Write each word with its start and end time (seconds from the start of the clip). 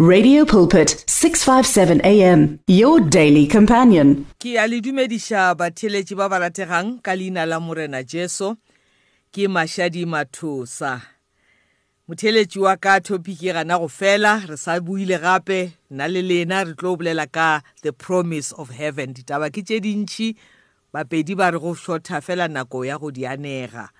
Radio 0.00 0.44
Pulpit 0.44 1.04
657 1.06 2.00
AM 2.02 2.58
your 2.66 2.98
daily 3.06 3.46
companion. 3.46 4.26
Ke 4.42 4.56
a 4.58 4.66
le 4.66 4.80
dumedisha 4.82 5.54
batheletši 5.54 6.16
ba 6.18 6.26
barategang 6.28 6.98
ka 6.98 7.14
leina 7.14 7.46
la 7.46 7.60
Morena 7.62 8.02
Jesu. 8.02 8.58
Ke 9.30 9.46
Mashadi 9.46 10.02
Mathosa. 10.04 10.98
Motheletši 12.10 12.58
wa 12.58 12.74
ka 12.74 12.98
topic 12.98 13.38
e 13.46 13.52
gana 13.54 13.78
go 13.78 13.86
fela 13.86 14.42
re 14.50 14.56
sa 14.56 14.80
buile 14.82 15.14
gape 15.22 15.74
na 15.90 16.10
le 16.10 16.26
lena 16.26 16.64
re 16.64 16.74
tlo 16.74 16.96
bolela 16.98 17.30
ka 17.30 17.62
the 17.86 17.92
promise 17.92 18.50
of 18.50 18.70
heaven. 18.74 19.14
Ditaba 19.14 19.46
ke 19.46 19.62
tše 19.62 19.78
dintšhi 19.78 20.34
bapedi 20.90 21.38
ba 21.38 21.54
re 21.54 21.60
go 21.62 21.70
shorta 21.78 22.18
fela 22.18 22.50
nako 22.50 22.82
ya 22.82 22.98
go 22.98 23.12
dianega. 23.14 23.90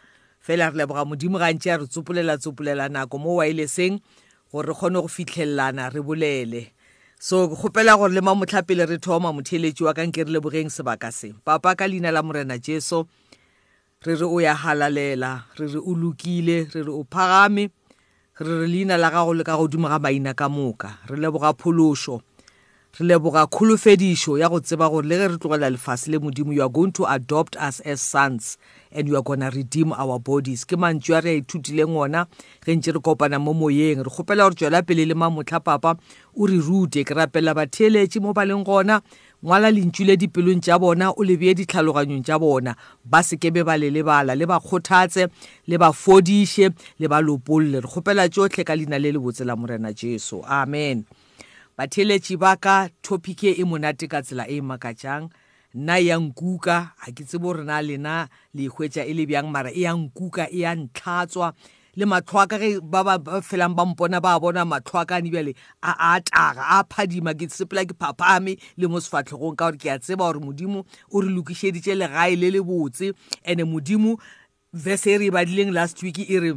Fela 0.43 0.75
re 0.75 0.83
leboga 0.83 1.07
modimo 1.07 1.39
gantši 1.39 1.71
a 1.71 1.79
re 1.79 1.87
tsopolela 1.87 2.35
tsopolela 2.37 2.91
nako 2.91 3.19
mo 3.23 3.39
wa 3.39 3.47
ile 3.47 3.71
e 3.71 3.71
seng. 3.71 4.01
gore 4.55 4.67
re 4.69 4.75
kgone 4.79 5.01
go 5.03 5.09
fitlhelelana 5.11 5.91
re 5.95 6.01
bolele 6.09 6.63
so 7.27 7.39
ke 7.51 7.57
kgopela 7.59 7.97
gore 7.99 8.15
le 8.15 8.21
mamotlha 8.23 8.63
pele 8.63 8.87
re 8.87 8.99
thoma 9.03 9.33
motheletši 9.35 9.83
wa 9.89 9.95
kankere 9.99 10.31
lebogeng 10.31 10.71
sebaka 10.71 11.11
se 11.11 11.35
papa 11.45 11.75
ka 11.75 11.91
leina 11.91 12.15
la 12.15 12.23
morena 12.23 12.55
jeso 12.59 13.03
re 14.07 14.15
re 14.15 14.23
o 14.31 14.39
ya 14.47 14.55
halalela 14.55 15.33
re 15.59 15.67
re 15.75 15.81
o 15.83 15.95
lokile 15.99 16.71
re 16.71 16.87
re 16.87 16.93
o 16.95 17.03
phagame 17.03 17.67
re 18.39 18.55
re 18.63 18.69
leina 18.71 18.95
la 18.97 19.11
gago 19.11 19.35
le 19.35 19.43
ka 19.43 19.59
godimo 19.59 19.91
ga 19.91 19.99
maina 19.99 20.33
ka 20.39 20.47
moka 20.49 21.03
re 21.11 21.19
leboga 21.19 21.51
phološo 21.59 22.23
re 23.01 23.07
leboga 23.07 23.47
kgolofedišo 23.47 24.39
ya 24.39 24.49
go 24.49 24.61
tseba 24.61 24.89
gore 24.89 25.09
le 25.09 25.19
ge 25.19 25.29
re 25.29 25.39
tlogela 25.39 25.71
lefase 25.71 26.11
le 26.11 26.19
modimo 26.19 26.53
you 26.55 26.63
are 26.63 26.69
going 26.71 26.93
to 26.93 27.05
adopt 27.07 27.57
us 27.57 27.81
as 27.85 28.01
sons 28.01 28.57
and 28.93 29.09
you 29.09 29.17
are 29.17 29.23
gonna 29.23 29.51
redeem 29.51 29.93
our 29.93 30.19
bodies 30.21 30.65
ke 30.65 30.77
mantso 30.79 31.15
a 31.15 31.21
re 31.21 31.31
a 31.31 31.35
ithutileng 31.41 31.97
ona 31.97 32.27
ge 32.65 32.77
ntse 32.77 32.93
re 32.95 33.01
kopana 33.01 33.39
mo 33.39 33.53
moyeng 33.53 34.05
re 34.05 34.11
kgopela 34.11 34.45
gore 34.45 34.55
tswela 34.55 34.83
pele 34.83 35.05
le 35.05 35.15
mamotlha 35.15 35.61
papa 35.61 35.97
o 36.39 36.47
re 36.47 36.57
rute 36.59 37.05
ke 37.05 37.15
rapela 37.15 37.55
batheeletše 37.55 38.21
mo 38.21 38.33
ba 38.33 38.45
leng 38.45 38.63
gona 38.65 39.01
ngwala 39.45 39.71
lentswi 39.75 40.05
le 40.05 40.17
dipelong 40.17 40.63
tša 40.63 40.79
bona 40.79 41.11
o 41.19 41.25
lebeye 41.27 41.55
ditlhaloganyong 41.55 42.23
tša 42.23 42.39
bona 42.39 42.77
ba 43.05 43.23
sekebe 43.27 43.67
ba 43.67 43.75
le 43.75 43.91
lebala 43.91 44.39
le 44.39 44.47
ba 44.47 44.63
kgothatse 44.63 45.27
le 45.67 45.77
ba 45.83 45.91
fodiše 45.91 46.71
le 47.03 47.11
ba 47.11 47.19
lopolle 47.21 47.83
re 47.83 47.89
kgopela 47.91 48.29
tsotlhe 48.31 48.63
ka 48.63 48.79
leina 48.79 49.03
le 49.03 49.11
le 49.19 49.19
botse 49.19 49.43
la 49.43 49.59
morena 49.59 49.91
jesu 49.91 50.39
amen 50.47 51.03
batheletši 51.77 52.35
ba 52.43 52.55
ka 52.63 52.77
topic 53.03 53.43
e 53.45 53.53
e 53.61 53.65
monate 53.67 54.07
ka 54.09 54.23
tsela 54.23 54.47
e 54.47 54.59
makatsang 54.63 55.27
nna 55.75 55.95
e 55.99 56.07
ya 56.07 56.17
nkuka 56.19 56.77
ga 57.05 57.11
ke 57.13 57.27
tsebo 57.27 57.53
rena 57.53 57.83
lena 57.83 58.29
le 58.55 58.69
hwetša 58.71 59.03
e 59.07 59.13
le 59.15 59.27
bjang 59.27 59.49
mara 59.51 59.71
e 59.75 59.81
ya 59.83 59.93
nkuka 59.95 60.45
e 60.55 60.59
ya 60.63 60.71
ntlhatswa 60.75 61.51
le 61.99 62.05
matlho 62.07 62.39
a 62.41 62.47
ka 62.47 62.57
ge 62.63 62.79
ba 62.79 63.03
ba 63.03 63.19
felang 63.43 63.75
ba 63.75 63.83
mpona 63.87 64.21
ba 64.23 64.39
bona 64.41 64.63
matlho 64.65 65.03
a 65.03 65.07
kane 65.07 65.31
bjale 65.35 65.53
a 65.83 65.93
a 66.15 66.21
taga 66.23 66.63
a 66.79 66.85
phadima 66.87 67.35
ke 67.35 67.51
sepela 67.51 67.83
ke 67.83 67.95
phapame 67.99 68.55
le 68.79 68.87
mo 68.89 69.03
sefatlhegong 69.03 69.59
ka 69.59 69.67
gore 69.71 69.79
ke 69.83 69.91
a 69.91 69.99
tseba 69.99 70.31
gore 70.31 70.39
modimo 70.41 70.87
o 71.11 71.17
re 71.21 71.29
lokišeditše 71.35 71.99
legae 71.99 72.39
le 72.39 72.55
le 72.55 72.63
botse 72.63 73.11
and-e 73.43 73.67
modimo 73.67 74.15
verse 74.71 75.11
e 75.11 75.19
re 75.19 75.27
e 75.27 75.31
badileng 75.35 75.75
last 75.75 75.99
week 76.07 76.19
e 76.23 76.39
re 76.39 76.55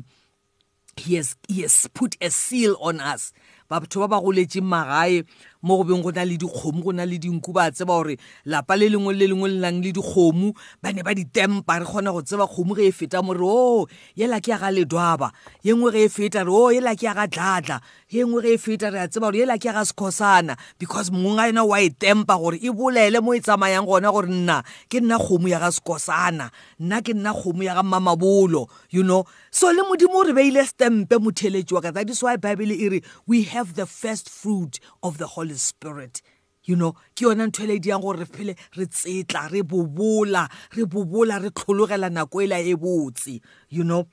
he 0.98 1.16
has, 1.18 1.38
he 1.50 1.62
has 1.62 1.90
put 1.94 2.14
a 2.22 2.30
seal 2.30 2.78
on 2.82 3.02
us 3.02 3.34
batho 3.68 4.00
ba 4.00 4.08
ba 4.08 4.20
goletšeng 4.24 4.64
magae 4.64 5.28
mo 5.62 5.84
go 5.84 5.94
beng 5.94 6.04
go 6.04 6.10
na 6.12 6.24
le 6.24 6.38
dikgomo 6.38 6.84
go 6.84 6.92
na 6.92 7.04
le 7.04 7.18
dinku 7.18 7.52
ba 7.54 7.72
tseba 7.72 7.94
gore 7.98 8.18
lapa 8.46 8.78
le 8.78 8.90
lengwe 8.90 9.14
le 9.14 9.28
lengwe 9.28 9.50
le 9.50 9.60
nang 9.60 9.82
le 9.82 9.92
dikgomo 9.92 10.54
ba 10.82 10.94
ne 10.94 11.02
ba 11.02 11.14
ditempa 11.16 11.80
re 11.82 11.86
kgona 11.86 12.12
go 12.14 12.22
tseba 12.22 12.46
kgomo 12.48 12.76
ge 12.78 12.88
e 12.88 12.92
feta 12.94 13.22
more 13.22 13.42
o 13.42 13.82
oh, 13.82 13.88
yela 14.16 14.38
ke 14.40 14.52
ya 14.54 14.58
ga 14.62 14.70
ledwaba 14.72 15.32
ye 15.66 15.74
nngwe 15.74 15.92
ge 15.92 16.02
e 16.06 16.10
feta 16.10 16.44
re 16.46 16.52
o 16.52 16.70
oh, 16.70 16.70
yela 16.72 16.94
ke 16.96 17.06
ya 17.10 17.14
ga 17.14 17.26
dladla 17.28 17.82
ye 18.10 18.24
nngwe 18.26 18.42
ge 18.46 18.54
e 18.54 18.58
feta 18.58 18.92
re 18.94 19.00
a 19.02 19.08
tseba 19.08 19.32
gore 19.32 19.40
yela 19.42 19.58
ke 19.58 19.66
ya 19.68 19.74
ga 19.74 19.84
sekhosana 19.86 20.58
because 20.78 21.10
monga 21.12 21.50
ena 21.50 21.66
wa 21.66 21.82
e 21.82 21.90
tempa 21.90 22.38
gore 22.38 22.62
e 22.62 22.70
bolele 22.70 23.20
mo 23.24 23.34
e 23.34 23.42
tsamayang 23.42 23.86
gona 23.88 24.12
gore 24.14 24.30
nna 24.30 24.62
ke 24.90 25.02
nna 25.02 25.18
kgomo 25.18 25.48
ya 25.50 25.60
ga 25.60 25.74
sekhosana 25.74 26.52
nna 26.80 27.02
ke 27.02 27.18
nna 27.18 27.34
kgomo 27.34 27.64
ya 27.66 27.76
ga 27.82 27.84
mmamabolo 27.84 28.68
you 28.94 29.02
know 29.04 29.26
so 29.50 29.74
le 29.74 29.82
modimo 29.90 30.22
o 30.22 30.24
re 30.24 30.34
beile 30.38 30.62
stempe 30.70 31.18
motheletsi 31.18 31.74
wa 31.74 31.82
ka 31.82 31.92
that 31.92 32.10
is 32.10 32.22
why 32.22 32.38
bible 32.38 32.70
e 32.72 32.90
re 32.90 33.02
we 33.26 33.44
have 33.50 33.74
the 33.74 33.90
first 33.90 34.30
fruit 34.30 34.78
of 35.02 35.18
the 35.18 35.26
holy 35.34 35.47
holy 35.48 35.58
spirit 35.58 36.22
you 36.66 36.76
know 36.76 36.92
ke 37.16 37.24
yona 37.26 37.48
nthweledi 37.48 37.88
e 37.88 37.90
yang 37.92 38.02
gore 38.02 38.20
re 38.20 38.26
phele 38.26 38.54
re 38.76 38.86
tsetla 38.86 39.48
re 39.52 39.62
bobola 39.64 40.48
re 40.76 40.84
bobola 40.86 41.40
re 41.40 41.50
tlhologela 41.50 42.10
nako 42.10 42.42
ela 42.44 42.60
e 42.60 42.76
botse 42.76 43.40
you 43.70 43.84
know 43.84 44.04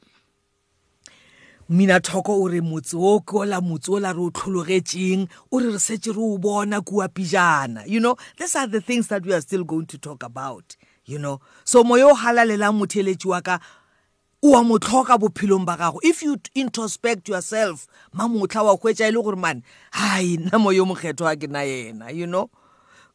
mina 1.69 1.99
thoko 2.01 2.39
o 2.39 2.47
re 2.49 2.61
motse 2.61 2.95
o 2.95 3.19
ke 3.21 3.35
ola 3.43 3.61
motse 3.61 3.89
ola 3.91 4.13
re 4.15 4.21
o 4.23 4.31
tlhologetseng 4.31 5.27
o 5.51 5.59
re 5.59 5.75
re 5.75 5.79
setse 5.83 6.15
re 6.15 6.21
o 6.23 6.39
bona 6.39 6.81
kua 6.83 7.09
pijana 7.09 7.83
you 7.89 7.99
know 7.99 8.15
these 8.39 8.55
are 8.55 8.69
the 8.71 8.81
things 8.81 9.09
that 9.11 9.27
we 9.27 9.33
are 9.35 9.41
still 9.43 9.65
going 9.65 9.87
to 9.87 9.99
talk 9.99 10.23
about 10.23 10.77
you 11.11 11.19
know 11.19 11.41
so 11.65 11.83
moya 11.83 12.07
o 12.07 12.15
halalelang 12.15 12.79
motheletsi 12.79 13.27
wa 13.27 13.41
ka 13.43 13.59
o 14.47 14.51
a 14.53 14.61
motlhoka 14.69 15.17
bophelong 15.17 15.65
ba 15.65 15.73
gago 15.77 15.97
if 16.05 16.21
you 16.23 16.37
introspect 16.55 17.25
yourself 17.33 17.87
mamotlha 18.17 18.61
wa 18.63 18.77
kgwetsa 18.77 19.09
e 19.09 19.13
le 19.13 19.17
gore 19.23 19.37
mane 19.41 19.63
hai 19.91 20.37
nna 20.37 20.59
moyo 20.61 20.85
mokgetho 20.85 21.25
a 21.25 21.33
ke 21.33 21.49
na 21.49 21.65
yena 21.65 22.13
you 22.13 22.29
know 22.29 22.53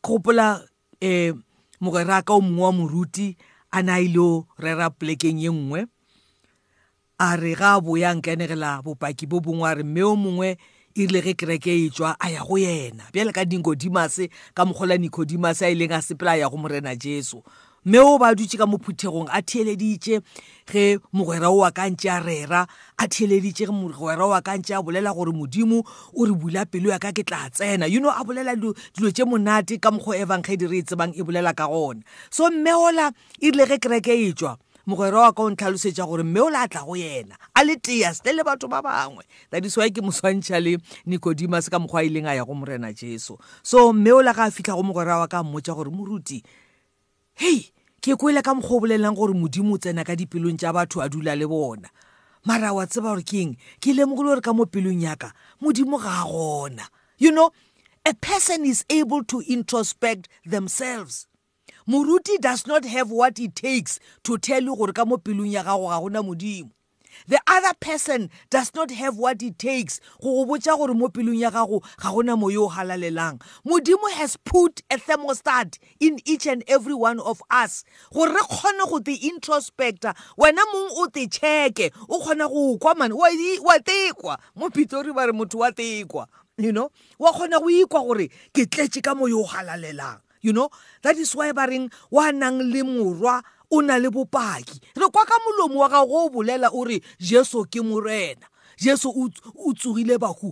ke 0.02 0.10
gopola 0.10 0.58
um 0.58 0.66
eh, 1.06 1.38
mogweraka 1.78 2.34
o 2.34 2.42
mongwe 2.42 2.66
wa 2.66 2.72
moruti 2.74 3.38
a 3.70 3.86
ne 3.86 3.92
a 3.94 4.00
ile 4.02 4.18
o 4.18 4.48
rera 4.58 4.90
polekeng 4.90 5.38
ye 5.38 5.54
nngwe 5.54 5.86
a 7.22 7.38
re 7.38 7.54
ga 7.54 7.78
a 7.78 7.82
boya 7.82 8.10
nkenegela 8.18 8.82
bopaki 8.82 9.30
bo 9.30 9.38
bongwe 9.38 9.70
a 9.70 9.74
re 9.78 9.84
mme 9.86 10.02
o 10.10 10.16
mongwe 10.18 10.58
e 10.98 11.02
rile 11.06 11.22
ge 11.22 11.34
kereke 11.38 11.70
e 11.78 11.94
tswa 11.94 12.18
a 12.18 12.30
ya 12.34 12.42
go 12.42 12.58
yena 12.58 13.06
bjale 13.14 13.30
ka 13.32 13.46
dinkodimase 13.46 14.34
ka 14.58 14.66
mokgola 14.66 14.98
nikodimase 14.98 15.70
a 15.70 15.70
ileng 15.70 15.94
a 15.94 16.02
sepela 16.02 16.34
a 16.42 16.42
ya 16.42 16.50
go 16.50 16.58
morena 16.58 16.96
jesu 16.98 17.46
mme 17.86 18.00
o 18.00 18.18
ba 18.20 18.36
dutse 18.36 18.60
ka 18.60 18.68
mo 18.68 18.76
phuthegong 18.78 19.32
a 19.32 19.40
theeleditse 19.40 20.20
ge 20.68 21.00
mogwera 21.16 21.48
o 21.48 21.64
wa 21.64 21.72
ka 21.72 21.88
ntse 21.88 22.12
a 22.12 22.20
rera 22.20 22.68
a 23.00 23.08
theeleditse 23.08 23.72
ge 23.72 23.72
mogwera 23.72 24.28
o 24.28 24.36
wa 24.36 24.42
ka 24.44 24.58
ntse 24.60 24.76
a 24.76 24.84
bolela 24.84 25.16
gore 25.16 25.32
modimo 25.32 25.80
o 26.12 26.28
re 26.28 26.36
bula 26.36 26.68
pelo 26.68 26.92
ya 26.92 27.00
ka 27.00 27.16
ke 27.16 27.24
tla 27.24 27.48
tsena 27.48 27.88
you 27.88 28.04
know 28.04 28.12
a 28.12 28.20
bolela 28.28 28.52
dilo 28.60 28.76
tse 29.12 29.24
monate 29.24 29.80
ka 29.80 29.96
mokgwa 29.96 30.20
e 30.20 30.26
bang 30.28 30.44
ge 30.44 30.60
di 30.60 30.68
re 30.68 30.84
e 30.84 30.84
tsebang 30.84 31.16
e 31.16 31.24
bolela 31.24 31.56
ka 31.56 31.72
gona 31.72 32.04
so 32.28 32.52
mme 32.52 32.74
ola 32.76 33.12
e 33.40 33.48
rile 33.48 33.66
ge 33.72 33.78
kereke 33.80 34.12
e 34.12 34.36
tswa 34.36 34.60
mogwera 34.84 35.32
wa 35.32 35.32
ka 35.32 35.40
o 35.48 35.50
ntlhalosetsa 35.50 36.04
gore 36.04 36.28
mme 36.28 36.40
o 36.44 36.52
le 36.52 36.60
a 36.60 36.68
tla 36.68 36.84
go 36.84 37.00
yena 37.00 37.40
a 37.56 37.64
le 37.64 37.80
tea 37.80 38.12
sele 38.12 38.44
le 38.44 38.44
batho 38.44 38.68
ba 38.68 38.84
bangwe 38.84 39.24
that 39.56 39.64
is 39.64 39.78
why 39.80 39.88
ke 39.88 40.04
moswantšha 40.04 40.60
le 40.60 40.76
nicodimus 41.08 41.72
ka 41.72 41.80
mokgwa 41.80 42.04
a 42.04 42.04
ileng 42.04 42.28
a 42.28 42.36
ya 42.36 42.44
go 42.44 42.52
morena 42.54 42.92
jesu 42.92 43.40
so 43.64 43.94
mme 43.96 44.12
o 44.12 44.20
la 44.20 44.34
ga 44.36 44.52
a 44.52 44.52
fitlha 44.52 44.76
go 44.76 44.84
mogwera 44.84 45.16
wa 45.24 45.28
ka 45.32 45.40
mmotsa 45.48 45.72
gore 45.78 45.88
moruti 45.94 46.44
hei 47.40 47.72
ke 48.02 48.16
kwele 48.16 48.42
ka 48.42 48.52
mokgwa 48.54 48.78
o 48.78 48.80
bolelang 48.80 49.16
gore 49.16 49.34
modimo 49.34 49.76
o 49.76 49.78
tsena 49.80 50.04
ka 50.04 50.14
dipelong 50.16 50.60
tša 50.60 50.74
batho 50.76 51.00
a 51.00 51.08
dula 51.08 51.36
le 51.40 51.48
bona 51.48 51.88
mara 52.44 52.74
wa 52.76 52.84
tseba 52.86 53.16
gore 53.16 53.24
ke 53.24 53.38
eng 53.40 53.54
ke 53.80 53.94
lemogile 53.96 54.28
gore 54.28 54.42
ka 54.44 54.52
mo 54.52 54.66
pelong 54.68 55.00
yaka 55.00 55.32
modimo 55.64 55.96
ga 56.04 56.20
a 56.20 56.24
gona 56.28 56.84
you 57.18 57.32
know 57.32 57.48
a 58.06 58.12
person 58.16 58.66
is 58.68 58.84
able 58.92 59.24
to 59.24 59.40
introspect 59.48 60.28
themselves 60.46 61.28
moruti 61.88 62.36
does 62.44 62.68
not 62.68 62.84
have 62.84 63.08
what 63.10 63.40
it 63.40 63.56
takes 63.56 64.00
to 64.22 64.36
tell 64.38 64.60
you 64.62 64.76
gore 64.76 64.92
ka 64.92 65.06
mo 65.08 65.16
pelong 65.16 65.48
ya 65.48 65.64
gago 65.64 65.88
ga 65.88 65.96
gona 66.04 66.20
modimo 66.22 66.74
the 67.28 67.40
other 67.48 67.74
person 67.80 68.30
does 68.50 68.74
not 68.76 68.92
have 68.92 69.18
what 69.18 69.42
it 69.42 69.60
takes 69.60 70.00
go 70.22 70.46
go 70.46 70.54
botsa 70.54 70.78
gore 70.78 70.94
mo 70.94 71.08
pelong 71.10 71.38
ya 71.38 71.50
gago 71.52 71.82
ga 71.98 72.10
gona 72.12 72.36
moyo 72.38 72.66
o 72.68 72.70
halalelang 72.70 73.42
modimo 73.66 74.10
has 74.12 74.38
put 74.38 74.82
a 74.92 74.98
thermostat 74.98 75.78
in 76.00 76.18
each 76.26 76.48
and 76.48 76.64
every 76.68 76.94
one 76.94 77.20
of 77.20 77.42
us 77.50 77.84
gore 78.14 78.30
re 78.30 78.42
kgone 78.50 78.90
go 78.90 79.00
te 79.00 79.16
introspecta 79.30 80.16
wena 80.38 80.64
mong 80.72 81.04
o 81.04 81.08
te 81.14 81.28
cheke 81.28 81.92
o 82.10 82.20
kgona 82.22 82.48
go 82.50 82.78
kwa 82.78 82.96
mane 82.96 83.14
wa 83.14 83.78
tekwa 83.80 84.38
mo 84.56 84.70
pitori 84.70 85.14
ba 85.14 85.26
re 85.28 85.34
motho 85.34 85.60
wa 85.60 85.72
tekwa 85.72 86.28
you 86.58 86.72
know 86.72 86.90
wa 87.18 87.32
kgona 87.34 87.60
go 87.60 87.68
ikwa 87.70 88.06
gore 88.06 88.28
ke 88.54 88.66
tletse 88.70 89.02
ka 89.04 89.16
moyo 89.16 89.42
o 89.44 89.46
halalelang 89.46 90.20
you 90.42 90.54
know 90.54 90.70
that 91.02 91.18
is 91.18 91.36
why 91.36 91.52
ba 91.52 91.68
reng 91.68 91.92
wa 92.12 92.32
nang 92.32 92.60
le 92.60 92.84
morwa 92.84 93.42
o 93.70 93.82
na 93.82 93.98
le 93.98 94.10
bopaki 94.10 94.80
re 94.96 95.08
kwa 95.10 95.26
ka 95.26 95.36
molomo 95.46 95.80
wa 95.80 95.90
gago 95.90 96.26
o 96.26 96.30
bolela 96.30 96.70
o 96.74 96.84
re 96.84 97.02
jesu 97.20 97.66
ke 97.66 97.82
morena 97.82 98.46
jesu 98.78 99.10
o 99.10 99.72
tsogile 99.74 100.18
bahu 100.18 100.52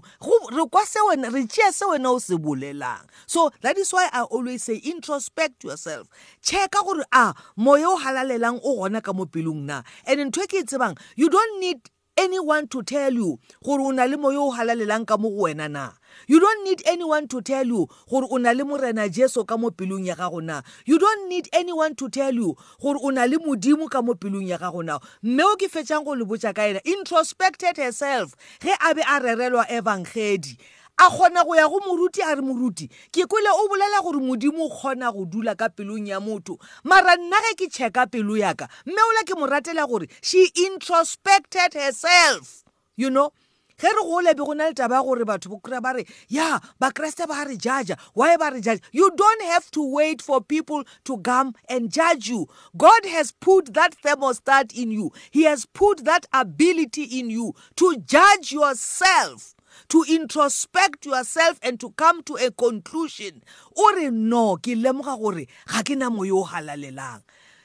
re 0.54 0.66
kwa 0.70 0.86
se 0.86 1.00
wena 1.10 1.30
re 1.30 1.46
tšea 1.48 1.72
se 1.74 1.86
wena 1.86 2.12
o 2.12 2.20
se 2.20 2.36
bolelang 2.38 3.06
so 3.26 3.50
that 3.62 3.78
is 3.78 3.92
why 3.94 4.08
i 4.14 4.22
always 4.22 4.64
say 4.64 4.78
introspect 4.80 5.64
yourself 5.64 6.08
checka 6.42 6.84
gore 6.84 7.02
a 7.02 7.06
ah, 7.12 7.34
moya 7.56 7.90
o 7.90 7.98
halalelang 7.98 8.60
o 8.64 8.78
gona 8.82 9.02
ka 9.02 9.14
mo 9.14 9.26
pelong 9.26 9.66
na 9.66 9.82
and 10.06 10.20
ntho 10.30 10.44
e 10.44 10.48
ke 10.48 10.58
e 10.62 10.64
tsebang 10.64 10.94
you 11.16 11.30
don't 11.30 11.60
need 11.60 11.80
anyone 12.18 12.68
to 12.68 12.84
tell 12.84 13.12
you 13.14 13.40
gore 13.66 13.82
o 13.82 13.92
na 13.92 14.04
le 14.06 14.18
moya 14.18 14.38
o 14.40 14.52
halalelang 14.54 15.06
ka 15.08 15.18
mo 15.18 15.30
go 15.32 15.50
wena 15.50 15.68
na 15.70 15.97
you 16.26 16.40
don't 16.40 16.64
need 16.64 16.82
anyone 16.86 17.28
to 17.28 17.42
tell 17.42 17.66
you 17.66 17.88
gore 18.10 18.28
o 18.32 18.38
na 18.38 18.52
le 18.52 18.64
morena 18.64 19.06
jesu 19.10 19.46
ka 19.46 19.58
mo 19.58 19.70
pelong 19.70 20.06
ya 20.06 20.16
gago 20.16 20.42
na 20.44 20.62
you 20.86 20.98
don't 20.98 21.30
need 21.30 21.48
anyone 21.54 21.94
to 21.94 22.10
tell 22.10 22.34
you 22.34 22.56
gore 22.82 22.98
o 23.02 23.10
na 23.12 23.26
le 23.26 23.38
modimo 23.38 23.90
ka 23.90 24.02
mo 24.02 24.14
pelong 24.16 24.48
ya 24.48 24.58
gago 24.58 24.82
na 24.84 24.98
mme 25.22 25.44
o 25.46 25.56
ke 25.56 25.70
fetsang 25.70 26.04
go 26.04 26.16
le 26.18 26.26
botsa 26.26 26.54
ka 26.56 26.66
ena 26.66 26.80
introspected 26.82 27.78
herself 27.78 28.34
ge 28.62 28.70
a 28.74 28.96
be 28.96 29.02
a 29.02 29.20
rerelwa 29.22 29.68
evangedi 29.70 30.58
a 30.98 31.10
kgona 31.14 31.46
go 31.46 31.54
ya 31.54 31.68
go 31.70 31.80
moruti 31.86 32.22
a 32.26 32.34
re 32.34 32.42
moruti 32.42 32.90
ke 33.14 33.28
kwele 33.30 33.52
o 33.54 33.68
bolela 33.70 34.02
gore 34.02 34.18
modimo 34.20 34.66
o 34.66 34.70
kgona 34.74 35.14
go 35.14 35.26
dula 35.26 35.56
ka 35.56 35.70
pelong 35.70 36.08
ya 36.08 36.20
motho 36.20 36.58
mara 36.84 37.14
nna 37.16 37.38
ge 37.52 37.66
ke 37.66 37.70
checka 37.70 38.08
pelo 38.10 38.34
yaka 38.36 38.68
mme 38.86 38.98
ola 39.02 39.22
ke 39.24 39.38
mo 39.38 39.46
ratela 39.48 39.88
gore 39.88 40.08
she 40.22 40.50
introspected 40.66 41.74
herself 41.74 42.64
you 42.96 43.10
know 43.10 43.32
ge 43.80 43.86
re 43.86 44.02
gole 44.04 44.34
be 44.34 44.44
go 44.44 44.54
na 44.54 44.66
le 44.68 44.74
taba 44.74 45.04
gore 45.04 45.24
batho 45.24 45.50
bokry-a 45.50 45.80
ba 45.82 45.94
re 45.94 46.06
ya 46.30 46.58
bakreste 46.82 47.28
ba 47.28 47.46
re 47.48 47.56
judge 47.58 47.92
why 48.16 48.36
ba 48.38 48.50
re 48.52 48.60
judge 48.62 48.82
you 48.92 49.12
don't 49.16 49.42
have 49.44 49.70
to 49.70 49.84
wait 49.94 50.20
for 50.22 50.42
people 50.42 50.84
to 51.04 51.18
come 51.20 51.54
and 51.70 51.92
judge 51.94 52.28
you 52.28 52.48
god 52.76 53.06
has 53.06 53.32
put 53.34 53.72
that 53.76 53.96
thermostat 54.02 54.74
in 54.76 54.90
you 54.90 55.12
he 55.30 55.44
has 55.44 55.66
put 55.68 56.04
that 56.06 56.26
ability 56.34 57.04
in 57.04 57.30
you 57.30 57.54
to 57.76 57.98
judge 57.98 58.52
yourself 58.52 59.54
to 59.90 60.04
introspect 60.10 61.06
yourself 61.06 61.60
and 61.62 61.80
to 61.80 61.92
come 61.92 62.24
to 62.24 62.34
a 62.38 62.50
conclusion 62.50 63.44
o 63.76 63.94
re 63.96 64.10
no 64.10 64.56
ke 64.58 64.74
lemoga 64.74 65.16
gore 65.20 65.46
ga 65.70 65.84
ke 65.84 65.96
na 65.96 66.10
moyo 66.10 66.42
o 66.42 66.44
halalelang 66.46 67.22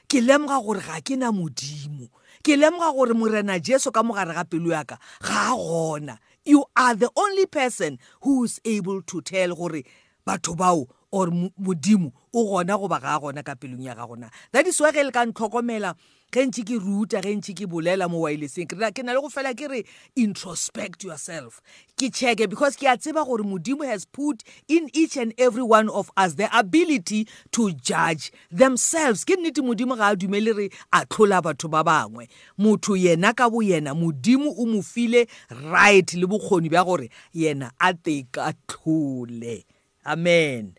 ke 0.07 0.21
lemoga 0.21 0.61
gore 0.63 0.79
ga 0.81 1.01
ke 1.01 1.17
na 1.17 1.31
modimo 1.31 2.09
ke 2.43 2.55
lemoga 2.59 2.91
gore 2.91 3.13
morena 3.15 3.55
jesu 3.59 3.87
ka 3.91 4.03
mogare 4.03 4.35
ga 4.35 4.43
pelo 4.43 4.69
yaka 4.75 4.99
ga 5.23 5.55
a 5.55 5.55
gona 5.55 6.17
you 6.45 6.65
are 6.75 6.93
the 6.93 7.07
only 7.15 7.45
person 7.45 7.97
who 8.27 8.43
is 8.43 8.59
able 8.65 8.99
to 9.01 9.21
tell 9.21 9.55
gore 9.55 9.81
batho 10.27 10.51
bao 10.53 10.83
or 11.13 11.27
modimo 11.27 12.11
o 12.33 12.43
gona 12.47 12.75
goba 12.77 12.99
ga 12.99 13.15
a 13.17 13.19
gona 13.21 13.45
ka 13.45 13.53
pelong 13.53 13.83
ya 13.85 13.93
ga 13.93 14.07
gona 14.09 14.27
that 14.51 14.65
is 14.65 14.81
why 14.81 14.91
ge 14.91 15.05
le 15.05 15.11
ka 15.13 15.21
ntlhokomela 15.29 15.93
ge 16.33 16.41
ntse 16.49 16.63
ke 16.65 16.73
ruta 16.81 17.21
ge 17.21 17.37
ntse 17.37 17.53
ke 17.53 17.69
bolela 17.69 18.09
mo 18.09 18.25
wirelesseng 18.25 18.65
ke 18.65 18.73
na 19.05 19.13
le 19.13 19.21
go 19.21 19.29
fela 19.29 19.53
ke 19.53 19.69
re 19.69 19.85
introspect 20.17 21.03
yourself 21.05 21.61
ke 21.93 22.09
checke 22.09 22.49
because 22.49 22.73
ke 22.75 22.89
a 22.89 22.97
tseba 22.97 23.21
gore 23.29 23.45
modimo 23.45 23.85
has 23.85 24.05
put 24.09 24.41
in 24.67 24.89
each 24.97 25.13
and 25.15 25.37
every 25.37 25.61
one 25.61 25.85
of 25.93 26.09
us 26.17 26.33
the 26.33 26.49
ability 26.49 27.27
to 27.53 27.69
judge 27.73 28.33
themselves 28.49 29.21
ke 29.21 29.37
nnete 29.37 29.61
modimo 29.61 29.93
ga 29.93 30.17
a 30.17 30.17
dumele 30.17 30.49
re 30.57 30.67
a 30.89 31.05
tlhola 31.05 31.45
batho 31.45 31.69
ba 31.69 31.85
bangwe 31.85 32.25
motho 32.57 32.97
yena 32.97 33.37
ka 33.37 33.53
bo 33.53 33.61
yena 33.61 33.93
modimo 33.93 34.49
o 34.57 34.65
mo 34.65 34.81
file 34.81 35.29
right 35.69 36.17
le 36.17 36.25
bokgoni 36.25 36.73
bja 36.73 36.81
gore 36.89 37.13
yena 37.33 37.69
a 37.77 37.93
teka 37.93 38.57
tlhole 38.65 39.61
amen 40.09 40.73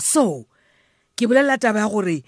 so 0.00 0.46
ke 1.16 1.26
bolela 1.28 1.56
taba 1.58 1.80
ya 1.80 1.88
gore 1.88 2.24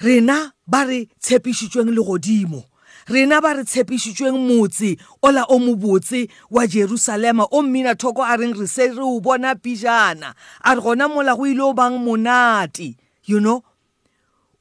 rena 0.00 0.52
ba 0.66 0.84
re 0.84 1.08
tshepišitšweng 1.20 1.90
legodimo 1.96 2.64
rena 3.08 3.40
ba 3.40 3.52
re 3.56 3.64
tshepišitšweng 3.64 4.36
motse 4.46 4.96
ola 5.22 5.44
o 5.48 5.58
mobotse 5.58 6.28
wa 6.50 6.66
jerusalema 6.66 7.48
o 7.50 7.62
mmina 7.62 7.94
thoko 7.94 8.22
a 8.24 8.36
reng 8.36 8.54
re 8.54 8.66
se 8.66 8.92
re 8.92 9.00
o 9.02 9.20
bona 9.20 9.54
pijana 9.54 10.34
a 10.62 10.74
re 10.76 10.80
gona 10.80 11.08
mola 11.08 11.36
go 11.36 11.44
ile 11.46 11.62
o 11.64 11.72
bang 11.72 11.98
monate 11.98 12.96
you 13.24 13.40
know 13.40 13.64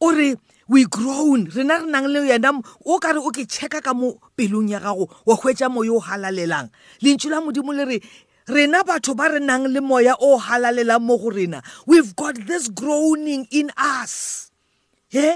o 0.01 0.11
re 0.11 0.35
we 0.67 0.85
grown 0.85 1.45
rena 1.45 1.79
re 1.83 1.87
nang 1.91 2.07
le 2.07 2.19
yena 2.31 2.55
o 2.85 2.99
ka 2.99 3.11
re 3.11 3.19
o 3.19 3.29
ke 3.31 3.43
checka 3.47 3.81
ka 3.83 3.93
mo 3.93 4.15
pelong 4.37 4.69
ya 4.71 4.79
gago 4.79 5.09
wa 5.25 5.35
hwetša 5.35 5.67
moyo 5.69 5.95
o 5.99 5.99
halalelang 5.99 6.71
lentšu 7.03 7.27
la 7.29 7.41
modimo 7.43 7.73
le 7.75 7.85
re 7.85 7.99
rena 8.49 8.81
batho 8.83 9.13
ba 9.15 9.29
re 9.29 9.37
nang 9.39 9.67
le 9.69 9.77
moya 9.79 10.15
o 10.19 10.37
halalelang 10.41 11.01
mo 11.05 11.17
go 11.21 11.29
rena 11.29 11.61
we've 11.85 12.15
got 12.17 12.33
this 12.49 12.65
groaning 12.73 13.45
in 13.53 13.69
us 13.77 14.49
ye 15.13 15.21
yeah? 15.21 15.35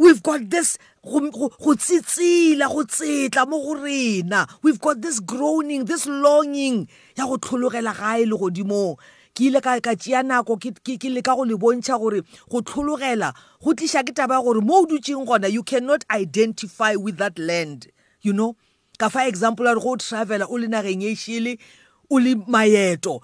we've 0.00 0.22
got 0.24 0.40
this 0.50 0.78
go 1.04 1.76
tsitsila 1.76 2.64
go 2.72 2.82
tsetla 2.88 3.44
mo 3.46 3.60
go 3.62 3.74
rena 3.76 4.46
we've 4.64 4.80
got 4.80 5.00
this 5.04 5.20
groaning 5.20 5.84
this 5.84 6.06
longing 6.08 6.88
ya 7.14 7.26
go 7.28 7.36
tlhologela 7.36 7.92
gae 7.94 8.24
le 8.24 8.38
godimong 8.40 8.96
ke 9.36 9.50
ile 9.52 9.60
ka 9.60 9.76
tšea 9.78 10.22
nako 10.24 10.56
ke 10.56 10.96
leka 11.12 11.36
go 11.36 11.44
le 11.44 11.56
bontšha 11.60 11.98
gore 12.00 12.22
go 12.50 12.60
tlhologela 12.64 13.34
go 13.60 13.74
tlisa 13.76 14.00
ke 14.02 14.14
taba 14.16 14.40
gore 14.42 14.62
mo 14.64 14.80
o 14.82 14.86
dutseng 14.88 15.26
gona 15.28 15.44
you 15.52 15.60
cannot 15.62 16.04
identify 16.10 16.96
with 16.96 17.18
that 17.20 17.36
land 17.38 17.88
you 18.24 18.32
know 18.32 18.56
ka 18.98 19.08
fa 19.12 19.28
example 19.28 19.66
a 19.68 19.74
re 19.76 19.80
go 19.80 19.92
o 19.92 19.96
travela 20.00 20.48
o 20.48 20.56
le 20.56 20.68
nageng 20.72 21.04
e, 21.04 21.12
e 21.12 21.20
šele 21.20 21.58
o 22.10 22.18
le 22.18 22.34
maeto 22.46 23.20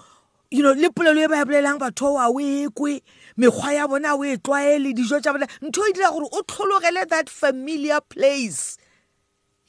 you 0.51 0.63
know 0.63 0.73
le 0.75 0.89
polelo 0.91 1.23
e 1.25 1.29
ba 1.29 1.43
e 1.43 1.45
bolelang 1.45 1.79
batho 1.79 2.15
wa 2.15 2.27
o 2.29 2.39
e 2.41 2.69
kwe 2.69 3.03
mekgwa 3.39 3.73
ya 3.77 3.87
bona 3.89 4.15
o 4.17 4.25
e 4.25 4.37
tlwaele 4.45 4.91
dijo 4.97 5.21
tsa 5.23 5.33
bona 5.33 5.47
ntho 5.67 5.81
e 5.89 5.93
dira 5.95 6.09
gore 6.13 6.27
o 6.37 6.41
tlhologele 6.43 7.09
that 7.09 7.29
familiar 7.31 8.01
place 8.13 8.77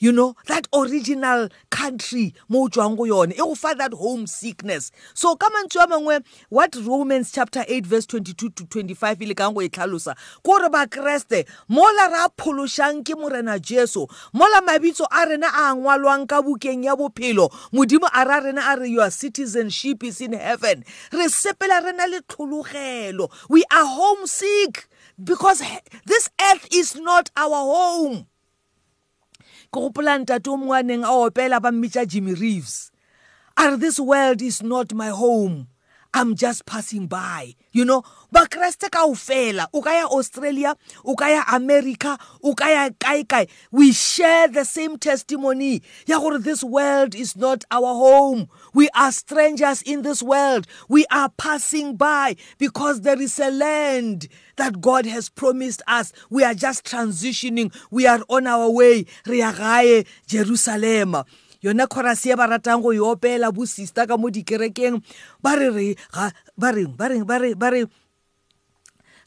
you 0.03 0.11
know 0.11 0.35
that 0.47 0.67
original 0.75 1.47
country 1.71 2.33
mo 2.49 2.67
tswang 2.67 2.97
go 2.97 3.05
yone 3.05 3.31
e 3.31 3.37
go 3.37 3.55
fa 3.55 3.73
that 3.77 3.93
home 3.93 4.27
sickness 4.27 4.91
so 5.21 5.31
ka 5.37 5.47
mantswe 5.53 5.81
a 5.83 5.87
mangwe 5.93 6.17
what 6.49 6.75
romans 6.87 7.31
chapter 7.31 7.63
8 7.75 7.85
verse 7.85 8.05
22 8.13 8.49
to 8.49 8.65
25 8.65 9.21
e 9.21 9.25
lekang 9.31 9.55
go 9.55 9.61
e 9.63 9.69
tlhalosa 9.69 10.13
ke 10.13 10.43
gore 10.49 10.67
bakeresete 10.75 11.47
mola 11.69 12.09
re 12.11 12.19
a 12.19 12.27
phološang 12.43 12.99
ke 13.07 13.15
morena 13.17 13.55
jesu 13.59 14.03
mola 14.33 14.59
mabitso 14.67 15.07
a 15.09 15.23
rena 15.25 15.47
a 15.63 15.71
ngwalwang 15.75 16.27
ka 16.27 16.41
bukeng 16.43 16.83
ya 16.83 16.97
bophelo 16.99 17.47
modimo 17.71 18.09
a 18.13 18.27
ra 18.27 18.43
rena 18.43 18.75
a 18.75 18.81
re 18.81 18.91
your 18.91 19.09
citizenship 19.09 20.03
is 20.03 20.19
in 20.19 20.33
heaven 20.33 20.83
re 21.13 21.27
sepela 21.31 21.79
re 21.79 21.93
na 21.95 22.03
le 22.11 22.19
tlhologelo 22.27 23.31
we 23.47 23.63
are 23.71 23.85
homesick 23.87 24.89
because 25.23 25.63
this 26.03 26.27
earth 26.51 26.67
is 26.75 26.93
not 26.99 27.29
our 27.37 27.55
home 27.63 28.27
go 29.73 29.81
gopola 29.89 30.17
ntate 30.21 30.49
o 30.53 30.55
mongwaneng 30.57 31.01
a 31.03 31.11
opela 31.25 31.57
ba 31.59 31.71
mmitša 31.73 32.05
jimmy 32.05 32.33
reeves 32.37 32.91
a 33.57 33.69
re 33.73 33.77
this 33.77 33.97
world 33.99 34.41
is 34.41 34.61
not 34.61 34.93
my 34.93 35.09
home 35.09 35.65
i'm 36.13 36.35
just 36.35 36.65
passing 36.65 37.07
by 37.07 37.53
you 37.71 37.83
know 37.83 38.03
bakreste 38.33 38.87
kaofela 38.93 39.65
o 39.73 39.81
ka 39.81 39.89
ya 39.91 40.05
australia 40.09 40.75
o 41.03 41.15
ka 41.15 41.27
ya 41.27 41.43
america 41.51 42.17
o 42.43 42.53
ka 42.53 42.67
ya 42.69 42.89
kae 42.99 43.23
kae 43.23 43.45
we 43.71 43.91
share 43.91 44.47
the 44.47 44.63
same 44.63 44.97
testimony 44.97 45.81
ya 46.05 46.19
gore 46.19 46.37
this 46.37 46.63
world 46.63 47.15
is 47.15 47.35
not 47.35 47.63
our 47.71 47.91
home 47.97 48.47
we 48.73 48.87
are 48.93 49.11
strangers 49.11 49.81
in 49.81 50.03
this 50.03 50.21
world 50.21 50.67
we 50.87 51.05
are 51.11 51.29
passing 51.29 51.95
by 51.95 52.35
because 52.59 53.01
there 53.01 53.21
is 53.21 53.39
a 53.39 53.49
land 53.49 54.27
that 54.57 54.81
god 54.81 55.05
has 55.07 55.29
promised 55.29 55.81
us 55.87 56.13
we 56.29 56.43
are 56.43 56.53
just 56.53 56.85
transitioning 56.85 57.73
we 57.89 58.05
are 58.05 58.21
on 58.29 58.45
our 58.45 58.69
way 58.69 59.05
re 59.25 59.39
ya 59.39 59.51
gae 59.51 60.05
jerusalem 60.27 61.23
yona 61.63 61.87
chorus 61.87 62.25
ye 62.27 62.35
ba 62.35 62.43
ratang 62.45 62.81
go 62.83 62.91
e 62.91 62.99
opela 62.99 63.47
bosista 63.49 64.03
ka 64.03 64.19
mo 64.19 64.27
dikerekeng 64.27 64.99
ba 65.39 65.55
re 65.55 65.71
re 65.71 65.95
ba 66.59 66.69
reng 66.75 66.91
ba 66.91 67.07
reng 67.07 67.23
ba 67.23 67.39
re 67.39 67.55
ba 67.55 67.69
re 67.71 67.87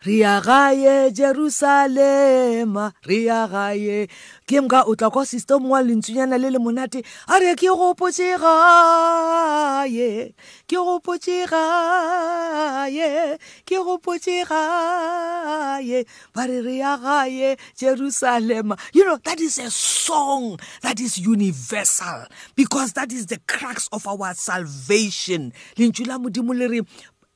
riagaye 0.07 1.11
jerusalema 1.11 2.93
riagaye 3.03 4.07
ke 4.47 4.61
mka 4.63 4.83
o 4.87 4.95
tla 4.95 5.11
kwa 5.11 5.27
system 5.27 5.67
wa 5.71 5.83
lentswenyana 5.83 6.39
le 6.39 6.51
le 6.55 6.59
monate 6.63 7.03
a 7.27 7.39
re 7.43 7.57
ke 7.59 7.67
gopotse 7.67 8.29
gaye 8.39 10.31
ke 10.71 10.79
gopotse 10.79 11.43
gaye 11.51 13.37
ke 13.67 13.75
gopotse 13.83 14.47
gaye 14.47 16.07
ba 16.31 16.47
re 16.47 16.63
riagaye 16.63 17.57
jerusalema 17.75 18.79
you 18.95 19.03
know 19.05 19.19
that 19.27 19.41
is 19.43 19.59
a 19.59 19.71
song 19.71 20.55
that 20.83 21.01
is 21.01 21.17
universal 21.19 22.27
because 22.55 22.93
that 22.93 23.11
is 23.11 23.25
the 23.27 23.41
crux 23.49 23.89
of 23.91 24.07
our 24.07 24.33
salvation 24.39 25.51
lentswe 25.75 26.07
la 26.07 26.17
modimo 26.23 26.55
le 26.55 26.67
re 26.77 26.81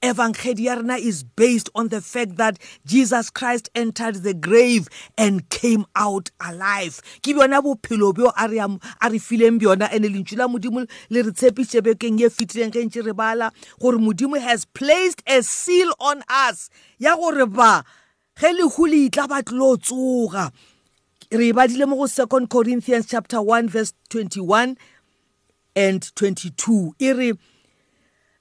Evangelia 0.02 0.98
is 0.98 1.22
based 1.22 1.68
on 1.74 1.88
the 1.88 2.00
fact 2.00 2.36
that 2.36 2.58
Jesus 2.86 3.28
Christ 3.28 3.68
entered 3.74 4.16
the 4.16 4.32
grave 4.32 4.88
and 5.18 5.46
came 5.50 5.84
out 5.94 6.30
alive. 6.40 7.02
Ke 7.20 7.34
bona 7.36 7.60
bophelo 7.60 8.12
bjo 8.14 8.32
a 8.38 8.48
re 8.48 8.58
a 8.60 8.66
re 9.10 9.18
fileng 9.18 9.58
bjona 9.60 9.92
ene 9.92 10.08
lentswe 10.08 10.38
la 10.38 10.46
modimo 10.48 10.88
le 11.10 11.22
re 11.22 11.30
tshepiše 11.30 11.82
bekeng 11.82 12.18
ye 12.18 12.30
fitileng 12.30 12.72
ge 12.72 12.82
ntse 12.86 13.04
re 13.04 13.12
bala 13.12 13.52
gore 13.78 13.98
modimo 13.98 14.40
has 14.40 14.64
placed 14.64 15.22
a 15.26 15.42
seal 15.42 15.92
on 16.00 16.22
us 16.30 16.70
ya 16.98 17.14
gore 17.16 17.44
ba 17.44 17.84
ge 18.40 18.54
lehu 18.56 18.88
le 18.88 19.06
itla 19.10 19.28
ba 19.28 19.42
tlo 19.42 19.76
tsoga 19.76 20.50
re 21.30 21.48
e 21.48 21.52
badile 21.52 21.86
mo 21.86 21.96
go 21.96 22.06
2 22.06 22.46
Corinthians 22.48 23.04
chapter 23.04 23.42
1 23.42 23.68
verse 23.68 23.92
21 24.10 24.78
and 25.76 26.10
22 26.16 26.94
e 26.98 27.12
re 27.12 27.32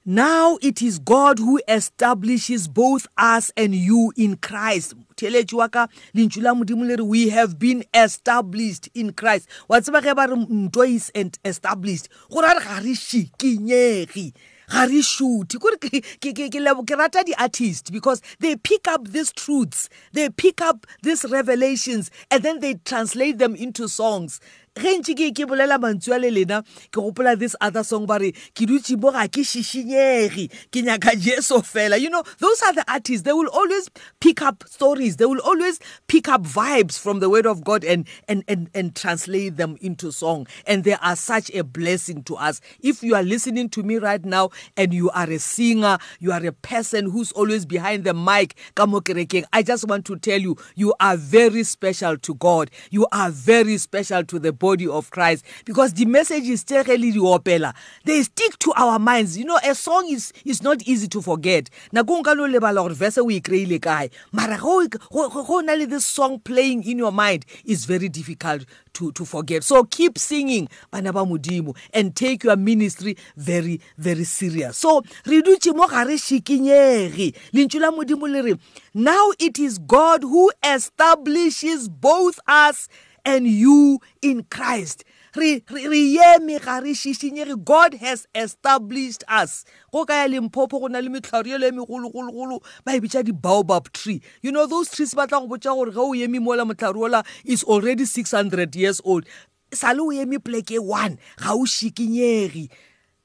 Now 0.06 0.56
it 0.62 0.80
is 0.80 0.98
God 0.98 1.38
who 1.38 1.60
establishes 1.68 2.68
both 2.68 3.06
us 3.18 3.52
and 3.54 3.74
you 3.74 4.14
in 4.16 4.36
Christ. 4.38 4.94
Theletsi 5.16 5.52
wa 5.52 5.68
ka 5.68 5.88
lentšu 6.16 6.42
la 6.42 6.54
modimo 6.54 6.86
le 6.88 6.96
re 6.96 7.02
we 7.04 7.28
have 7.28 7.58
been 7.58 7.84
established 7.92 8.88
in 8.94 9.12
Christ. 9.12 9.46
Wa 9.68 9.76
tseba 9.80 10.00
ge 10.00 10.14
ba 10.16 10.26
re 10.26 10.36
ntho 10.42 10.88
is 10.88 11.10
and 11.14 11.38
established. 11.44 12.08
Go 12.32 12.40
ra 12.40 12.52
re 12.52 12.60
ga 12.64 12.78
re 12.82 12.94
shikinyegi. 12.94 14.32
ga 14.72 14.84
re 14.84 15.02
shoot 15.02 15.54
kore 15.60 15.76
ke 15.76 16.96
rata 16.98 17.22
di-artist 17.26 17.92
because 17.92 18.22
they 18.38 18.56
pick 18.56 18.88
up 18.88 19.06
these 19.08 19.32
truths 19.32 19.88
they 20.12 20.30
pick 20.30 20.60
up 20.62 20.86
these 21.02 21.24
revelations 21.24 22.08
and 22.30 22.44
then 22.44 22.60
they 22.60 22.74
translate 22.84 23.38
them 23.38 23.56
into 23.56 23.88
songs 23.88 24.40
ge 24.78 24.92
ntse 24.98 25.12
ke 25.18 25.26
ke 25.34 25.44
bolela 25.50 25.78
mantswe 25.82 26.14
a 26.14 26.18
le 26.22 26.30
lena 26.30 26.60
ke 26.64 27.00
gopola 27.02 27.34
this 27.36 27.56
other 27.60 27.82
song 27.82 28.06
ba 28.06 28.18
re 28.22 28.30
ke 28.54 28.68
dutse 28.70 28.94
bo 29.00 29.10
ga 29.12 29.26
ke 29.26 29.42
šišinyege 29.42 30.46
ke 30.70 30.82
nyaka 30.86 31.10
jeso 31.18 31.58
fela 31.62 31.96
you 31.98 32.08
know 32.10 32.22
those 32.38 32.62
are 32.62 32.72
the 32.72 32.84
artists 32.90 33.26
they 33.26 33.32
will 33.34 33.48
always 33.50 33.90
pick 34.20 34.40
up 34.40 34.62
stories 34.70 35.16
they 35.16 35.24
will 35.26 35.42
always 35.44 35.80
pick 36.06 36.28
up 36.28 36.42
vibes 36.42 36.96
from 37.00 37.18
the 37.18 37.28
word 37.28 37.46
of 37.46 37.64
god 37.64 37.84
and 37.84 38.06
and 38.28 38.44
and, 38.48 38.70
and 38.74 38.94
translate 38.94 39.56
them 39.56 39.76
into 39.80 40.12
song 40.12 40.46
and 40.68 40.84
they 40.84 40.94
are 41.02 41.16
such 41.16 41.50
a 41.50 41.64
blessing 41.64 42.22
to 42.22 42.36
us 42.36 42.60
if 42.80 43.02
you 43.02 43.14
are 43.16 43.22
listening 43.24 43.68
to 43.68 43.82
me 43.82 43.96
right 43.98 44.24
now 44.24 44.50
and 44.76 44.94
you 44.94 45.10
are 45.10 45.28
a 45.30 45.38
singer 45.38 45.98
you 46.20 46.30
are 46.32 46.46
a 46.46 46.52
person 46.52 47.10
who's 47.10 47.32
always 47.32 47.66
behind 47.66 48.04
the 48.04 48.14
mic 48.14 48.54
ka 48.76 48.86
mo 48.86 49.00
kerekeng 49.00 49.44
i 49.52 49.62
just 49.64 49.88
want 49.88 50.04
to 50.04 50.16
tell 50.16 50.38
you 50.40 50.56
you 50.76 50.94
are 51.00 51.16
very 51.16 51.64
special 51.64 52.16
to 52.16 52.34
god 52.36 52.70
you 52.90 53.04
are 53.10 53.30
very 53.30 53.76
special 53.76 54.22
to 54.24 54.38
the 54.38 54.52
body 54.60 54.86
of 54.86 55.10
Christ 55.10 55.44
because 55.64 55.92
the 55.94 56.04
message 56.04 56.44
is 56.44 56.60
still 56.60 56.84
really 56.84 57.10
diopela 57.10 57.74
they 58.04 58.22
stick 58.22 58.56
to 58.60 58.72
our 58.76 59.00
minds 59.00 59.36
you 59.36 59.44
know 59.44 59.58
a 59.64 59.74
song 59.74 60.06
is 60.08 60.32
is 60.44 60.62
not 60.62 60.82
easy 60.86 61.08
to 61.08 61.20
forget 61.20 61.68
na 61.90 62.04
go 62.04 62.20
nka 62.22 62.36
no 62.36 62.46
lebala 62.46 62.82
gore 62.82 62.94
verse 62.94 63.18
we 63.18 63.36
e 63.36 63.40
kreile 63.40 63.80
kae 63.80 64.10
mara 64.30 64.54
e, 64.56 64.88
go 65.10 65.28
go 65.42 65.60
na 65.62 65.72
le 65.72 65.86
this 65.86 66.06
song 66.06 66.38
playing 66.38 66.84
in 66.84 66.98
your 66.98 67.10
mind 67.10 67.44
is 67.64 67.84
very 67.86 68.08
difficult 68.08 68.64
to 68.92 69.10
to 69.12 69.24
forget 69.24 69.64
so 69.64 69.82
keep 69.84 70.18
singing 70.18 70.68
bana 70.92 71.12
ba 71.12 71.20
modimo 71.24 71.74
and 71.94 72.14
take 72.14 72.44
your 72.44 72.56
ministry 72.56 73.16
very 73.36 73.80
very 73.96 74.24
serious 74.24 74.78
so 74.78 75.02
re 75.26 75.40
dutse 75.42 75.74
mo 75.74 75.88
gare 75.88 76.18
shikinyege 76.18 77.32
lentswe 77.52 77.80
la 77.80 77.90
modimo 77.90 78.28
le 78.30 78.42
re 78.42 78.54
now 78.92 79.30
it 79.38 79.58
is 79.58 79.78
god 79.80 80.22
who 80.22 80.50
establishes 80.62 81.88
both 81.88 82.38
us 82.46 82.88
and 83.24 83.46
you 83.46 83.98
in 84.22 84.44
Christ 84.50 85.04
re 85.36 85.62
re 85.70 86.16
yeme 86.18 86.60
ga 86.60 86.78
re 86.80 86.92
shishinyege 86.94 87.64
god 87.64 87.94
has 87.94 88.26
established 88.34 89.22
us 89.28 89.64
go 89.92 90.04
ka 90.04 90.16
ya 90.24 90.26
lemphopo 90.26 90.80
go 90.80 90.86
na 90.88 90.98
le 91.00 91.08
metlhare 91.08 91.46
ele 91.54 91.68
e 91.68 91.70
megologologolo 91.70 92.58
ba 92.84 92.94
e 92.96 93.00
bitsa 93.00 93.22
di-baobab 93.24 93.92
tree 93.92 94.20
you 94.42 94.50
know 94.50 94.66
those 94.66 94.90
trees 94.90 95.14
ba 95.14 95.26
tla 95.30 95.38
go 95.38 95.46
botsa 95.46 95.72
gore 95.78 95.92
ge 95.94 95.98
o 96.02 96.10
eme 96.14 96.42
mola 96.42 96.64
motlhare 96.66 96.96
ola 96.98 97.22
is 97.44 97.62
already 97.64 98.04
six 98.04 98.32
hundred 98.34 98.74
years 98.74 99.00
old 99.04 99.24
sale 99.72 100.00
o 100.02 100.10
eme 100.10 100.42
pleke 100.42 100.82
one 100.82 101.16
ga 101.38 101.52
o 101.54 101.62
shikinyege 101.62 102.66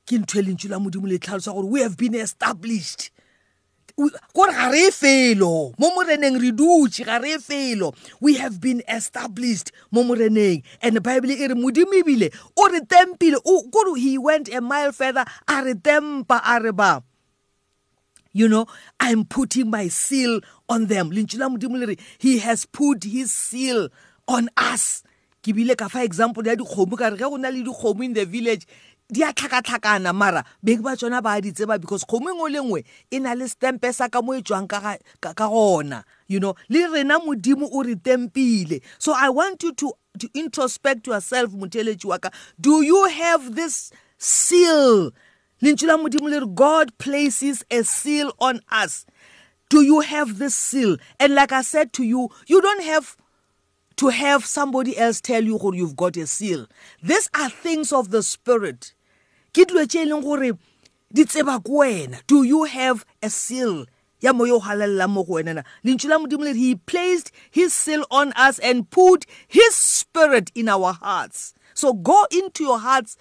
ke 0.06 0.22
ntho 0.22 0.38
e 0.38 0.44
lentswe 0.52 0.70
la 0.70 0.78
modimo 0.78 1.10
le 1.10 1.18
tlhalosa 1.18 1.54
gore 1.58 1.66
we 1.74 1.82
have 1.82 1.98
been 1.98 2.14
established 2.14 3.10
gore 3.98 4.52
ga 4.52 4.68
re 4.72 4.90
e 4.92 4.92
felo 4.92 5.72
mo 5.80 5.88
moreneng 5.96 6.36
re 6.36 6.52
dutse 6.52 7.06
ga 7.08 7.16
re 7.18 7.38
e 7.40 7.40
felo 7.40 7.96
we 8.20 8.36
have 8.36 8.60
been 8.60 8.84
established 8.92 9.72
mo 9.92 10.04
moreneng 10.04 10.60
and 10.84 11.00
bible 11.02 11.32
e 11.32 11.48
re 11.48 11.56
modimo 11.56 11.96
ebile 11.96 12.28
o 12.60 12.68
re 12.68 12.82
tempile 12.84 13.40
kore 13.72 13.96
he 13.96 14.18
went 14.20 14.50
a 14.52 14.60
mile 14.60 14.92
further 14.92 15.24
a 15.48 15.64
re 15.64 15.74
tempa 15.80 16.42
a 16.44 16.60
re 16.62 16.72
ba 16.76 17.02
you 18.36 18.50
know 18.52 18.66
i'm 19.00 19.24
putting 19.24 19.70
my 19.72 19.88
seal 19.88 20.42
on 20.68 20.88
them 20.92 21.08
lentswe 21.12 21.40
la 21.40 21.48
modimo 21.50 21.80
le 21.80 21.86
re 21.96 21.96
he 22.20 22.40
has 22.44 22.66
put 22.68 23.06
his 23.08 23.32
seal 23.32 23.88
on 24.28 24.50
us 24.60 25.04
ke 25.42 25.56
bile 25.56 25.72
ka 25.78 25.88
fa 25.88 26.04
example 26.04 26.44
ya 26.52 26.60
dikgomo 26.60 27.00
ka 27.00 27.16
re 27.16 27.16
ge 27.16 27.24
go 27.32 27.38
na 27.40 27.48
le 27.48 27.64
dikgomo 27.64 28.04
in 28.04 28.12
the 28.14 28.26
village 28.28 28.68
di 29.10 29.22
a 29.24 29.30
tlhakatlhakana 29.32 30.14
mara 30.18 30.44
beng 30.66 30.82
ba 30.82 30.96
tsona 30.98 31.22
ba 31.22 31.38
a 31.38 31.42
di 31.42 31.52
tseba 31.54 31.78
because 31.80 32.02
kgomo 32.10 32.34
engwe 32.34 32.50
le 32.50 32.60
nngwe 32.66 32.80
e 33.14 33.18
na 33.22 33.34
le 33.38 33.46
stempe 33.46 33.94
sa 33.94 34.10
ka 34.10 34.18
mo 34.20 34.34
e 34.34 34.42
tswang 34.42 34.66
ka 34.68 34.98
gona 35.36 36.04
you 36.28 36.40
know 36.40 36.56
le 36.74 36.90
rena 36.90 37.20
modimo 37.22 37.70
o 37.72 37.84
re 37.86 37.94
tempile 38.02 38.82
so 38.98 39.14
i 39.16 39.30
want 39.30 39.62
you 39.62 39.72
to, 39.74 39.94
to 40.18 40.26
introspect 40.34 41.06
yourself 41.06 41.52
motheletši 41.54 42.06
wa 42.10 42.18
ka 42.18 42.32
do 42.60 42.82
you 42.82 43.06
have 43.06 43.54
this 43.54 43.92
seal 44.18 45.14
lentswe 45.62 45.86
la 45.86 45.98
modimo 46.02 46.26
le 46.28 46.40
re 46.42 46.48
god 46.56 46.98
places 46.98 47.64
a 47.70 47.84
seal 47.84 48.34
on 48.40 48.60
us 48.72 49.06
do 49.70 49.84
you 49.86 50.00
have 50.02 50.40
this 50.40 50.56
seal 50.56 50.98
and 51.20 51.36
like 51.36 51.52
i 51.52 51.62
said 51.62 51.94
to 51.94 52.02
you 52.04 52.32
you 52.48 52.60
don't 52.60 52.82
have 52.82 53.16
to 53.96 54.08
have 54.10 54.44
somebody 54.46 54.98
else 54.98 55.22
tell 55.22 55.42
you 55.46 55.60
oh, 55.64 55.72
you've 55.72 55.96
got 55.96 56.18
a 56.18 56.28
seal. 56.28 56.68
These 57.02 57.30
are 57.34 57.50
things 57.50 57.94
of 57.94 58.12
the 58.12 58.24
spirit. 58.24 58.94
ke 59.56 59.64
dilo 59.64 59.88
tse 59.88 60.04
e 60.04 60.06
leng 60.06 60.20
gore 60.20 60.52
di 61.16 61.24
tseba 61.24 61.64
ko 61.64 61.80
wena 61.80 62.20
do 62.28 62.44
you 62.44 62.66
have 62.68 63.06
a 63.24 63.30
seal 63.30 63.86
ya 64.20 64.36
moya 64.36 64.60
o 64.60 64.60
halalelang 64.60 65.16
mo 65.16 65.24
go 65.24 65.40
wenana 65.40 65.64
lentswe 65.80 66.12
la 66.12 66.20
modimo 66.20 66.44
lere 66.44 66.60
he 66.60 66.76
placed 66.76 67.32
his 67.52 67.72
seal 67.74 68.04
on 68.12 68.34
us 68.36 68.60
and 68.60 68.90
put 68.92 69.24
his 69.48 69.72
spirit 69.74 70.52
in 70.60 70.68
our 70.68 70.92
hearts 71.00 71.54
so 71.74 71.94
go 71.94 72.28
into 72.36 72.66
your 72.68 72.80
hearts 72.84 73.16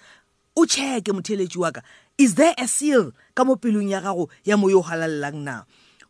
o 0.59 0.65
check-e 0.67 1.07
motheletši 1.15 1.55
wa 1.63 1.71
ka 1.71 1.79
is 2.19 2.35
there 2.35 2.55
a 2.59 2.67
seal 2.67 3.13
ka 3.33 3.47
mo 3.47 3.55
pelong 3.55 3.87
ya 3.95 4.03
gago 4.03 4.27
ya 4.43 4.59
moya 4.59 4.75
o 4.83 4.83
halalelang 4.83 5.39
na 5.47 5.63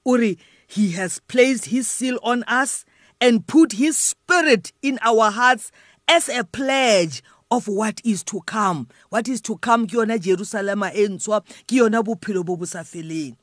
o 0.03 0.17
re 0.17 0.33
he 0.65 0.89
has 0.97 1.21
placed 1.29 1.65
his 1.69 1.85
seal 1.87 2.17
on 2.25 2.41
us 2.49 2.81
and 3.21 3.45
put 3.45 3.73
his 3.77 3.93
spirit 3.95 4.73
in 4.81 4.97
our 5.05 5.29
hearts 5.29 5.69
as 6.09 6.25
a 6.33 6.41
pledge 6.43 7.21
of 7.51 7.67
what 7.67 8.01
is 8.03 8.23
to 8.23 8.41
come 8.45 8.87
what 9.09 9.27
is 9.27 9.41
to 9.41 9.57
come 9.57 9.85
ke 9.87 9.91
yona 9.91 10.17
Jerusalema 10.19 10.93
e 10.95 11.07
ntshwa 11.07 11.41
ke 11.67 11.73
yona 11.77 12.03
bophelo 12.03 12.43
bo 12.43 12.55
bo 12.57 12.65
sa 12.65 12.79
feleng 12.83 13.35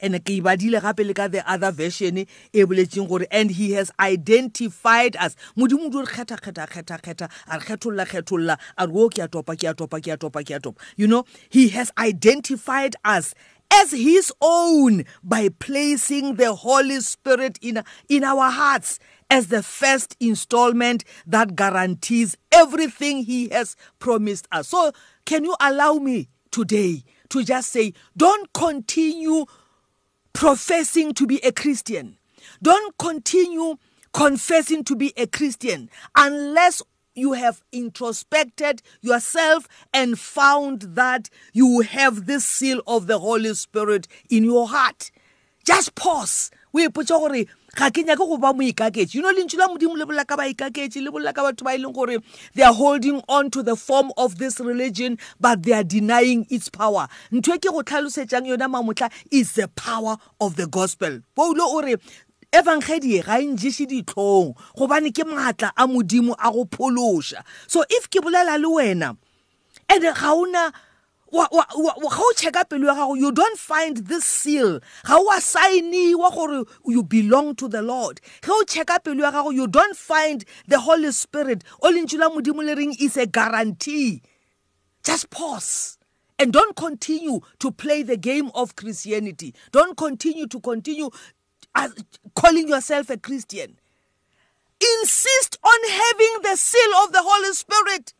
and 0.00 0.14
ke 0.24 0.40
ibadile 0.40 0.80
gape 0.80 1.04
le 1.06 1.14
ka 1.14 1.26
the 1.28 1.48
other 1.50 1.70
version 1.72 2.18
e 2.18 2.26
boletseng 2.52 3.08
gore 3.08 3.26
and 3.30 3.52
he 3.52 3.72
has 3.72 3.90
identified 3.98 5.16
us 5.16 5.36
modimo 5.56 5.90
di 5.90 5.98
re 5.98 6.06
kgetha 6.06 6.38
kgetha 6.38 6.68
kgetha 6.68 7.00
kgetha 7.00 7.30
a 7.50 7.58
re 7.58 7.64
kgetholla 7.64 8.06
kgetholla 8.06 8.58
a 8.76 8.86
re 8.86 8.92
o 8.94 9.04
oh, 9.04 9.08
ke 9.08 9.18
a 9.20 9.28
topa 9.28 9.56
ke 9.56 9.64
a 9.70 9.74
topa 9.74 10.00
ke 10.02 10.08
a 10.12 10.16
topa 10.18 10.44
ke 10.44 10.50
a 10.54 10.60
topa 10.60 10.76
you 10.96 11.06
know 11.06 11.24
he 11.48 11.68
has 11.70 11.90
identified 11.96 12.94
us 13.04 13.34
as 13.70 13.90
his 13.90 14.30
own 14.40 15.04
by 15.24 15.48
placing 15.58 16.36
the 16.36 16.54
holy 16.54 17.00
spirit 17.00 17.58
in, 17.62 17.82
in 18.08 18.22
our 18.22 18.50
hearts 18.50 18.98
as 19.30 19.48
the 19.48 19.62
first 19.62 20.16
installment 20.20 21.04
that 21.26 21.56
guarantees 21.56 22.36
everything 22.52 23.24
He 23.24 23.48
has 23.48 23.76
promised 23.98 24.46
us. 24.52 24.68
So, 24.68 24.92
can 25.24 25.44
you 25.44 25.54
allow 25.60 25.94
me 25.94 26.28
today 26.50 27.02
to 27.30 27.42
just 27.44 27.70
say, 27.72 27.92
don't 28.16 28.52
continue 28.52 29.46
professing 30.32 31.12
to 31.14 31.26
be 31.26 31.38
a 31.38 31.52
Christian, 31.52 32.16
don't 32.62 32.96
continue 32.98 33.76
confessing 34.12 34.84
to 34.84 34.96
be 34.96 35.12
a 35.16 35.26
Christian 35.26 35.90
unless 36.16 36.80
you 37.14 37.32
have 37.32 37.62
introspected 37.72 38.80
yourself 39.00 39.66
and 39.92 40.18
found 40.18 40.82
that 40.82 41.30
you 41.54 41.80
have 41.80 42.26
this 42.26 42.44
seal 42.46 42.82
of 42.86 43.06
the 43.06 43.18
Holy 43.18 43.54
Spirit 43.54 44.06
in 44.28 44.44
your 44.44 44.68
heart. 44.68 45.10
Just 45.66 45.94
pause. 45.94 46.50
We 46.72 46.88
put 46.90 47.08
your 47.08 47.18
ga 47.76 47.90
ke 47.92 48.02
nyake 48.02 48.16
go 48.24 48.36
ba 48.40 48.52
moikaketše 48.56 49.14
you 49.14 49.20
know 49.22 49.28
lentswe 49.30 49.58
la 49.60 49.68
modimo 49.68 49.92
le 50.00 50.06
bolela 50.08 50.24
ka 50.26 50.36
baikaketše 50.36 51.02
le 51.04 51.12
bolela 51.12 51.34
ka 51.36 51.44
batho 51.44 51.62
ba 51.66 51.74
e 51.74 51.78
leng 51.78 51.92
gore 51.92 52.16
they 52.54 52.62
are 52.64 52.72
holding 52.72 53.20
on 53.28 53.50
to 53.50 53.60
the 53.62 53.76
form 53.76 54.08
of 54.16 54.38
this 54.38 54.58
religion 54.60 55.18
but 55.38 55.62
they 55.62 55.74
are 55.76 55.84
denying 55.84 56.46
its 56.48 56.70
power 56.72 57.04
ntho 57.30 57.52
e 57.54 57.58
ke 57.60 57.68
go 57.68 57.82
tlhalosetsang 57.84 58.48
yona 58.48 58.64
mamotla 58.64 59.10
is 59.30 59.52
the 59.60 59.68
power 59.68 60.16
of 60.40 60.56
the 60.56 60.66
gospel 60.66 61.20
paulo 61.36 61.68
o 61.76 61.80
re 61.84 61.96
evangelie 62.52 63.20
ga 63.28 63.36
e 63.40 63.44
njese 63.52 63.84
ditlhong 63.92 64.56
gobane 64.80 65.12
ke 65.12 65.28
maatla 65.28 65.70
a 65.76 65.84
modimo 65.86 66.32
a 66.40 66.48
go 66.50 66.64
phološa 66.64 67.44
so 67.68 67.84
if 67.90 68.08
ke 68.08 68.24
bolela 68.24 68.56
le 68.56 68.72
wena 68.72 69.12
and 69.92 70.00
ga 70.02 70.32
ona 70.32 70.72
wa 71.32 71.48
wa 71.50 71.64
wa 71.76 71.94
go 72.10 72.24
checka 72.36 72.64
pelo 72.64 72.86
ya 72.86 72.94
gago 72.94 73.16
you 73.18 73.32
don't 73.32 73.58
find 73.58 73.96
this 74.08 74.24
seal 74.24 74.80
ga 75.04 75.16
o 75.18 75.26
assigniwa 75.30 76.30
gore 76.32 76.64
you 76.86 77.02
belong 77.02 77.54
to 77.56 77.68
the 77.68 77.82
lord 77.82 78.20
ge 78.42 78.50
o 78.50 78.62
checka 78.64 78.98
pelo 79.02 79.22
ya 79.24 79.32
gago 79.32 79.52
you 79.54 79.66
don't 79.66 79.96
find 79.96 80.44
the 80.68 80.78
holy 80.78 81.10
spirit 81.12 81.64
o 81.82 81.90
lentswe 81.90 82.18
la 82.18 82.28
modimo 82.28 82.62
le 82.62 82.74
reng 82.74 82.94
is 83.00 83.16
a 83.16 83.26
guarantee 83.26 84.22
just 85.02 85.28
pause 85.30 85.98
and 86.38 86.52
don't 86.52 86.76
continue 86.76 87.40
to 87.58 87.70
play 87.72 88.02
the 88.02 88.16
game 88.16 88.50
of 88.54 88.76
christianity 88.76 89.52
don't 89.72 89.96
continue 89.96 90.46
to 90.46 90.60
continue 90.60 91.10
as, 91.74 91.90
uh, 91.90 91.94
calling 92.36 92.68
yourself 92.68 93.10
a 93.10 93.16
christian 93.18 93.76
insist 95.00 95.58
on 95.64 95.88
having 95.90 96.38
the 96.44 96.56
seal 96.56 96.94
of 97.02 97.10
the 97.12 97.22
holy 97.22 97.52
spirit 97.52 98.12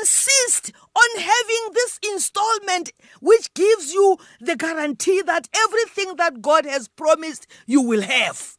Insist 0.00 0.72
on 0.94 1.20
having 1.20 1.64
this 1.74 1.98
installment, 2.02 2.92
which 3.20 3.52
gives 3.54 3.92
you 3.92 4.16
the 4.40 4.56
guarantee 4.56 5.22
that 5.22 5.48
everything 5.64 6.16
that 6.16 6.40
God 6.40 6.64
has 6.64 6.88
promised 6.88 7.46
you 7.66 7.80
will 7.82 8.02
have. 8.02 8.56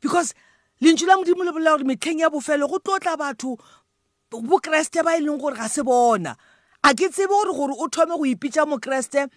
Because 0.00 0.34
lentswe 0.80 1.06
la 1.06 1.16
modimo 1.16 1.44
le 1.44 1.52
bolela 1.52 1.78
gore 1.78 1.86
metlheng 1.88 2.20
ya 2.20 2.28
bofelo 2.28 2.68
go 2.68 2.78
tlotla 2.78 3.16
batho 3.16 3.56
bokeresete 4.32 5.04
ba 5.04 5.16
e 5.16 5.20
leng 5.20 5.40
gore 5.40 5.54
ga 5.56 5.68
se 5.68 5.82
bona 5.82 6.36
a 6.82 6.92
ke 6.94 7.06
tsebe 7.10 7.28
gore 7.28 7.52
gore 7.52 7.74
o 7.78 7.88
thome 7.88 8.08
go 8.16 8.24
ipitsa 8.26 8.66
mokeresete 8.66 9.30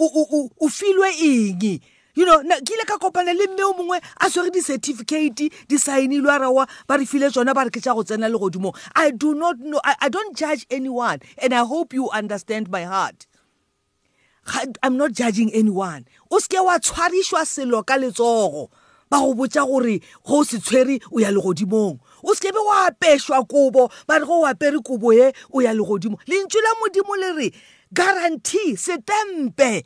o 0.00 0.66
filwe 0.68 1.12
eng 1.30 1.80
you 2.18 2.24
know 2.26 2.42
na 2.50 2.58
ke 2.66 2.72
ile 2.74 2.84
ka 2.90 2.98
kopana 2.98 3.32
le 3.38 3.46
mme 3.52 3.62
o 3.64 3.72
mongwe 3.78 3.98
a 4.20 4.26
swere 4.28 4.50
di-certificate 4.50 5.46
di 5.70 5.76
signilwe 5.78 6.26
a 6.34 6.38
rewa 6.42 6.64
ba 6.90 6.98
re 6.98 7.04
file 7.06 7.30
tsona 7.30 7.54
ba 7.54 7.62
re 7.64 7.70
ke 7.70 7.78
tša 7.78 7.94
go 7.94 8.02
tsena 8.02 8.26
le 8.28 8.36
godimo 8.42 8.74
i 8.96 9.06
do 9.12 9.30
not 9.36 9.60
know 9.62 9.78
I, 9.86 9.94
i 10.00 10.08
don't 10.08 10.34
judge 10.36 10.66
anyone 10.78 11.20
and 11.38 11.54
i 11.54 11.62
hope 11.72 11.94
you 11.94 12.10
understand 12.10 12.70
my 12.74 12.82
heart 12.90 13.26
i'm 14.82 14.96
not 14.98 15.12
judging 15.22 15.52
anyone 15.54 16.06
o 16.32 16.40
seke 16.42 16.58
wa 16.60 16.76
tshwarišwa 16.82 17.46
selo 17.46 17.86
ka 17.86 17.96
letsogo 18.02 18.66
ba 19.14 19.20
go 19.22 19.30
botsa 19.38 19.62
gore 19.70 20.00
go 20.26 20.42
se 20.42 20.58
tshwere 20.58 20.98
o 21.14 21.20
ya 21.22 21.30
legodimong 21.30 22.00
o 22.26 22.34
se 22.34 22.40
kebe 22.48 22.58
wa 22.66 22.90
apešwa 22.90 23.46
kobo 23.48 23.86
ba 24.10 24.18
re 24.18 24.26
go 24.26 24.42
o 24.42 24.46
apere 24.50 24.82
kobo 24.82 25.12
ye 25.14 25.30
o 25.54 25.60
ya 25.62 25.70
legodimo 25.70 26.18
lentswe 26.26 26.60
la 26.66 26.74
modimo 26.82 27.14
le 27.16 27.30
re 27.38 27.48
guarantee 27.94 28.74
setempe 28.76 29.84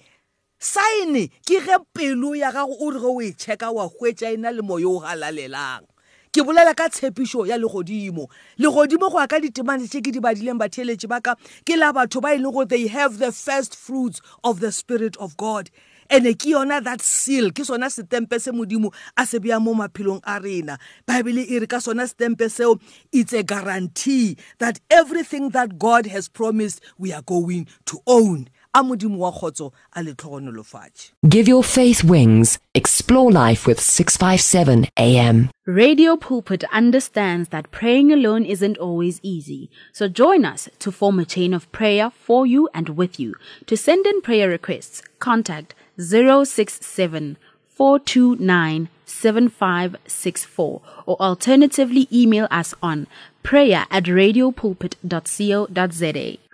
sign 0.62 1.26
ke 1.44 1.58
ge 1.66 1.76
pelo 1.94 2.36
ya 2.38 2.52
gago 2.54 2.76
o 2.78 2.90
rige 2.94 3.06
o 3.10 3.20
e 3.20 3.32
checka 3.32 3.70
wa 3.74 3.88
hwetša 3.90 4.30
e 4.34 4.36
na 4.38 4.50
le 4.54 4.62
moyo 4.62 4.94
o 4.94 5.00
galalelang 5.02 5.82
ke 6.30 6.38
bolela 6.46 6.70
ka 6.70 6.86
tshepišo 6.86 7.46
ya 7.50 7.58
legodimo 7.58 8.30
legodimo 8.62 9.10
go 9.10 9.18
ya 9.18 9.26
ka 9.26 9.42
ditemane 9.42 9.90
tše 9.90 9.98
ke 10.06 10.14
di 10.14 10.20
badileng 10.22 10.62
batheeletše 10.62 11.08
ba 11.10 11.18
ka 11.20 11.34
ke 11.66 11.74
la 11.74 11.90
batho 11.90 12.22
ba 12.22 12.30
e 12.38 12.38
leng 12.38 12.54
gore 12.54 12.70
they 12.70 12.86
have 12.86 13.18
the 13.18 13.32
first 13.34 13.74
fruits 13.74 14.22
of 14.46 14.60
the 14.62 14.70
spirit 14.70 15.16
of 15.18 15.34
god 15.36 15.66
ande 16.14 16.30
ke 16.38 16.54
yona 16.54 16.78
that 16.78 17.02
seal 17.02 17.50
ke 17.50 17.66
sona 17.66 17.90
setempe 17.90 18.38
se 18.38 18.54
modimo 18.54 18.94
a 19.18 19.26
se 19.26 19.42
beya 19.42 19.58
mo 19.58 19.74
maphelong 19.74 20.22
a 20.22 20.38
rena 20.38 20.78
baebele 21.10 21.42
e 21.42 21.58
re 21.58 21.66
ka 21.66 21.82
sona 21.82 22.06
setempe 22.06 22.46
seo 22.46 22.78
it's 23.10 23.34
a 23.34 23.42
guarantee 23.42 24.38
that 24.62 24.78
everything 24.94 25.50
that 25.50 25.74
god 25.76 26.06
has 26.06 26.30
promised 26.30 26.78
we 27.02 27.10
are 27.10 27.26
going 27.26 27.66
to 27.84 27.98
own 28.06 28.46
a 28.74 28.82
modimo 28.82 29.16
wa 29.16 29.30
kgotso 29.30 29.70
a 29.94 30.02
le 30.02 30.14
tlhogonolofatše 30.14 31.10
give 31.28 31.46
your 31.46 31.62
faith 31.62 32.02
wings 32.02 32.58
explore 32.74 33.30
life 33.30 33.66
with 33.66 33.78
657 33.78 34.86
am 34.96 35.50
radio 35.66 36.16
pulpit 36.16 36.64
understands 36.72 37.50
that 37.50 37.70
praying 37.70 38.10
alone 38.10 38.46
isn't 38.46 38.78
always 38.78 39.20
easy 39.22 39.70
so 39.92 40.08
join 40.08 40.46
us 40.46 40.70
to 40.78 40.90
form 40.90 41.18
a 41.18 41.26
chain 41.26 41.52
of 41.52 41.70
prayer 41.70 42.08
for 42.08 42.46
you 42.46 42.66
and 42.72 42.88
with 43.00 43.20
you 43.20 43.34
to 43.66 43.76
send 43.76 44.06
in 44.06 44.22
prayer 44.22 44.48
requests 44.48 45.02
contact 45.18 45.74
067 45.98 47.36
429 47.68 48.88
7564 49.12 50.82
or 51.06 51.16
alternatively 51.20 52.08
email 52.12 52.48
us 52.50 52.74
on 52.82 53.06
prayer 53.42 53.84
at 53.90 54.04
radiopulpit.co.za. 54.04 54.98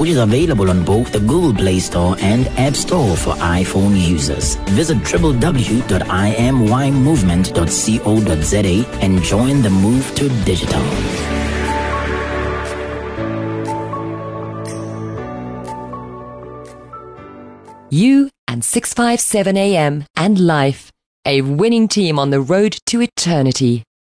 which 0.00 0.08
is 0.10 0.16
available 0.16 0.70
on 0.70 0.82
both 0.82 1.12
the 1.12 1.20
Google 1.20 1.54
Play 1.54 1.78
Store 1.78 2.16
and 2.20 2.46
App 2.58 2.74
Store 2.74 3.14
for 3.14 3.34
iPhone 3.34 3.94
users. 4.00 4.54
Visit 4.70 4.96
www.imymovement.co.za 4.98 6.00
and 9.02 9.22
join 9.22 9.60
the 9.60 9.68
move 9.68 10.14
to 10.14 10.30
digital. 10.46 10.80
You 17.90 18.30
and 18.48 18.64
657 18.64 19.56
AM 19.58 20.04
and 20.16 20.38
life, 20.40 20.90
a 21.26 21.42
winning 21.42 21.86
team 21.88 22.18
on 22.18 22.30
the 22.30 22.40
road 22.40 22.78
to 22.86 23.02
eternity. 23.02 23.84